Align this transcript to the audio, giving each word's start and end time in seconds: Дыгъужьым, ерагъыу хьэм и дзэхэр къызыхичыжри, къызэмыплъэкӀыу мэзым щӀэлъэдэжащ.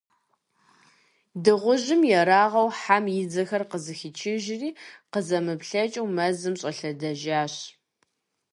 Дыгъужьым, 1.43 2.01
ерагъыу 2.19 2.69
хьэм 2.79 3.05
и 3.21 3.25
дзэхэр 3.29 3.63
къызыхичыжри, 3.69 4.69
къызэмыплъэкӀыу 5.11 6.07
мэзым 6.15 6.55
щӀэлъэдэжащ. 6.61 7.55